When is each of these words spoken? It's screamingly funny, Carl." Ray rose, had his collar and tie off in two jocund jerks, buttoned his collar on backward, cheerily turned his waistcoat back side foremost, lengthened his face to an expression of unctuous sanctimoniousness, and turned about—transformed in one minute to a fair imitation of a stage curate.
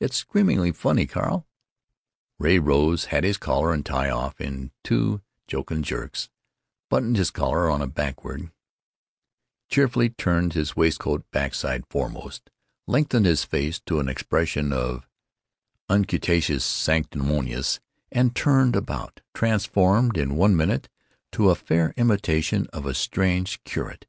It's 0.00 0.16
screamingly 0.16 0.72
funny, 0.72 1.06
Carl." 1.06 1.46
Ray 2.38 2.58
rose, 2.58 3.04
had 3.12 3.24
his 3.24 3.36
collar 3.36 3.74
and 3.74 3.84
tie 3.84 4.08
off 4.08 4.40
in 4.40 4.70
two 4.82 5.20
jocund 5.46 5.84
jerks, 5.84 6.30
buttoned 6.88 7.16
his 7.18 7.30
collar 7.30 7.68
on 7.68 7.86
backward, 7.90 8.50
cheerily 9.68 10.08
turned 10.08 10.54
his 10.54 10.76
waistcoat 10.76 11.30
back 11.30 11.52
side 11.52 11.84
foremost, 11.90 12.48
lengthened 12.86 13.26
his 13.26 13.44
face 13.44 13.78
to 13.80 14.00
an 14.00 14.08
expression 14.08 14.72
of 14.72 15.06
unctuous 15.90 16.64
sanctimoniousness, 16.64 17.78
and 18.10 18.34
turned 18.34 18.74
about—transformed 18.76 20.16
in 20.16 20.36
one 20.38 20.56
minute 20.56 20.88
to 21.32 21.50
a 21.50 21.54
fair 21.54 21.92
imitation 21.98 22.66
of 22.72 22.86
a 22.86 22.94
stage 22.94 23.62
curate. 23.64 24.06